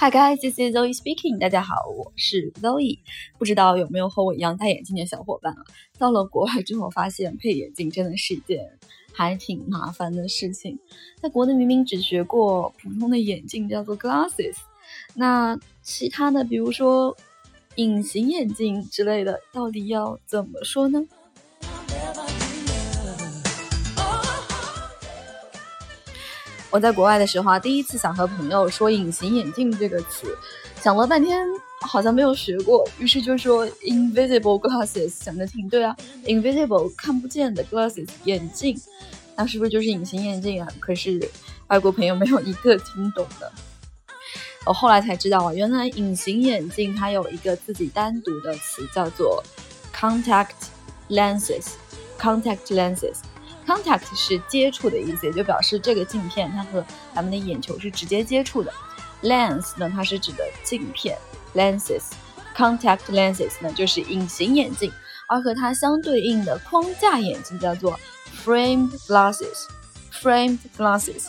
[0.00, 1.38] Hi guys, this is Zoe speaking.
[1.38, 3.00] 大家好，我是 Zoe。
[3.36, 5.62] 不知道有没有和我一样戴眼镜的小伙伴啊？
[5.98, 8.78] 到了国外之后，发现配眼镜真的是一件
[9.12, 10.78] 还挺麻烦的事情。
[11.20, 14.56] 在国内明明只学过普通的眼镜，叫做 glasses，
[15.12, 17.14] 那其他的，比如说
[17.74, 21.06] 隐形眼镜之类的，到底要怎么说呢？
[26.70, 30.38] 我在国外的时候啊，第一次想和朋友说“隐形眼镜”这个词，
[30.80, 31.44] 想了半天
[31.80, 38.80] 好像没有学过，于是就说 “invisible glasses”，想的挺对啊，“invisible” 看不见的 glasses 眼镜，
[39.34, 40.68] 那是不是就是隐形眼镜啊？
[40.78, 41.20] 可是
[41.66, 43.50] 外国朋友没有一个听懂的。
[44.64, 49.42] 我后来才知道啊，原来隐形眼镜它有一个自己单独的词，叫做
[49.92, 50.68] “contact
[51.08, 53.16] lenses”，contact lenses。
[53.66, 58.72] Contact 是接触的意思，也就表示这个镜片它和咱们的眼球是直接接触的。
[59.22, 61.16] Lens 呢，它是指的镜片
[61.54, 64.90] ，lenses，contact lenses 呢就是隐形眼镜，
[65.28, 68.00] 而和它相对应的框架眼镜叫做
[68.44, 71.26] framed glasses，framed glasses。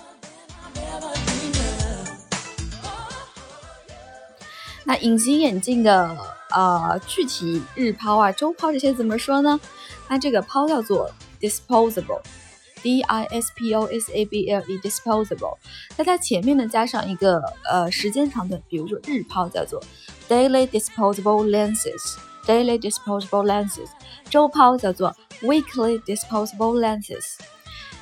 [4.84, 6.18] 那隐形眼镜的
[6.50, 9.60] 呃具体日抛啊、周抛这些怎么说呢？
[10.08, 11.12] 它这个抛叫做。
[11.41, 15.57] disposable，d i s p o s a b l e，disposable，
[15.97, 19.83] 在它前面呢加上一个呃时间长短，比如说日抛叫做
[20.29, 23.89] daily disposable lenses，daily disposable lenses，
[24.31, 27.35] 周抛叫做 weekly disposable lenses，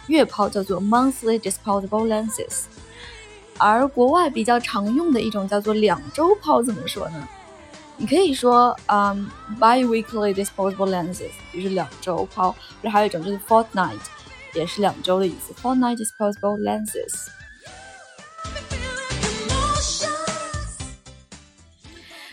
[0.06, 2.64] 月抛叫做 monthly disposable lenses，
[3.58, 7.28] 而国外比较常用的一种叫做两周抛，怎么说呢？
[8.01, 13.99] 你可以说，嗯，bi-weekly disposable lenses 就是两周抛，或者还有一种就是 fortnight，
[14.53, 17.27] 也是两周的意思，fortnight disposable lenses。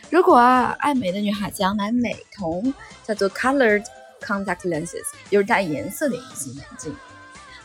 [0.09, 2.73] 如果啊，爱美的女孩子要买美瞳，
[3.05, 3.85] 叫做 colored
[4.21, 6.95] contact lenses，就是带颜色的隐形眼镜。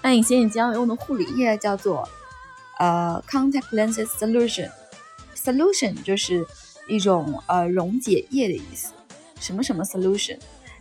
[0.02, 2.10] 那隐形眼镜要用的护理液叫做
[2.80, 6.44] 呃 contact lenses solution，solution 就是。
[6.88, 8.94] 一种呃溶解液的意思，
[9.40, 10.38] 什么什么 solution，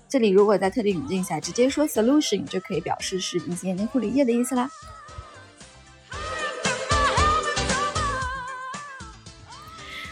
[0.09, 4.71] 这里如果在特定语境下直接说 solution 就可以表示是隐形眼镜护理液的意思啦。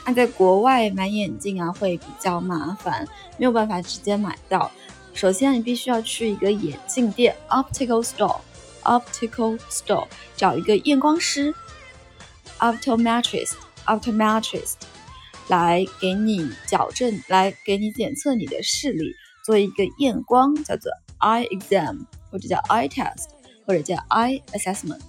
[0.07, 3.07] 那在国外买眼镜啊会比较麻烦，
[3.37, 4.71] 没有办法直接买到。
[5.13, 10.07] 首先你必须要去一个眼镜店 optical store，optical store
[10.37, 11.55] 找一个验光师
[12.59, 14.77] optometrist，optometrist。
[15.49, 19.15] 来给你矫正，来给你检测你的视力，
[19.45, 23.27] 做一个验光，叫做 eye exam，或者叫 eye test，
[23.67, 25.01] 或者叫 eye assessment。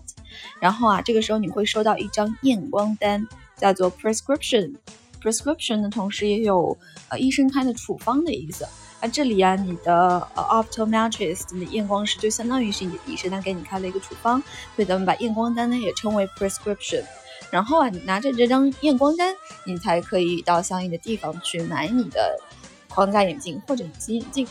[0.62, 3.28] 然后啊，这个时候你会收到一张验光单，
[3.58, 4.76] 叫做 prescription。
[5.22, 6.78] prescription 的同时也有
[7.10, 8.66] 呃医生开的处方的意思。
[9.02, 14.42] 那这里啊，你的呃 optometrist 你的验光师就相当于是你的医生，他给你开了一个处方，
[14.76, 17.04] 所以咱们把验光单呢也称为 prescription。
[17.52, 22.38] 然后啊，你拿着这张验光单，你才可以到相应的地方去买你的
[22.88, 24.48] 框架眼镜或者隐形眼镜。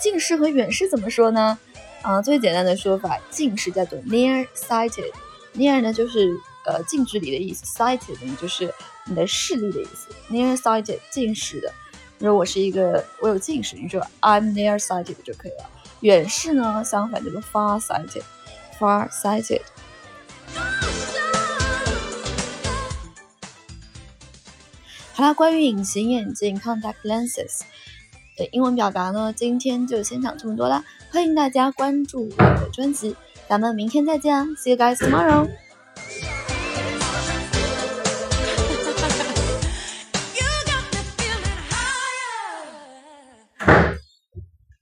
[0.00, 1.58] 近视和远视怎么说呢？
[2.02, 6.28] 啊，最简单的说法，近视叫做 near sighted，near 呢就是
[6.66, 8.72] 呃近距离的意思，sighted 呢就是
[9.06, 11.72] 你的视力的意思，near sighted 近视的。
[12.18, 15.70] 如果我是一个我有近视，你说 I'm near sighted 就可以了。
[16.00, 19.62] 远视呢，相反叫做 far sighted，far sighted。
[25.16, 27.62] 好啦，关于隐形眼镜 （contact lenses）
[28.36, 30.84] 的英文表达呢，今天就先讲这么多啦。
[31.10, 33.16] 欢迎大家关注我的专辑，
[33.48, 35.48] 咱们明天再见啊！See you guys tomorrow。